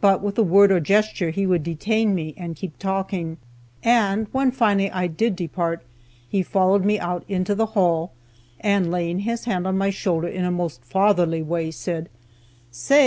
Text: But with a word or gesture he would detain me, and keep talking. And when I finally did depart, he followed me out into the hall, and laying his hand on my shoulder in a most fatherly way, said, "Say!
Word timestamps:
But 0.00 0.22
with 0.22 0.38
a 0.38 0.42
word 0.42 0.72
or 0.72 0.80
gesture 0.80 1.28
he 1.28 1.44
would 1.46 1.62
detain 1.62 2.14
me, 2.14 2.32
and 2.38 2.56
keep 2.56 2.78
talking. 2.78 3.36
And 3.84 4.26
when 4.32 4.48
I 4.48 4.52
finally 4.52 5.08
did 5.08 5.36
depart, 5.36 5.84
he 6.26 6.42
followed 6.42 6.86
me 6.86 6.98
out 6.98 7.22
into 7.28 7.54
the 7.54 7.66
hall, 7.76 8.12
and 8.60 8.90
laying 8.90 9.18
his 9.18 9.44
hand 9.44 9.66
on 9.66 9.76
my 9.76 9.90
shoulder 9.90 10.28
in 10.28 10.46
a 10.46 10.50
most 10.50 10.82
fatherly 10.86 11.42
way, 11.42 11.70
said, 11.70 12.08
"Say! 12.70 12.96